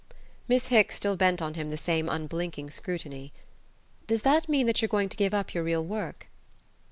Miss 0.47 0.69
Hicks 0.69 0.95
still 0.95 1.15
bent 1.15 1.43
on 1.43 1.53
him 1.53 1.69
the 1.69 1.77
same 1.77 2.09
unblinking 2.09 2.71
scrutiny. 2.71 3.31
"Does 4.07 4.23
that 4.23 4.49
mean 4.49 4.65
that 4.65 4.81
you're 4.81 4.89
going 4.89 5.09
to 5.09 5.15
give 5.15 5.31
up 5.31 5.53
your 5.53 5.63
real 5.63 5.85
work?" 5.85 6.25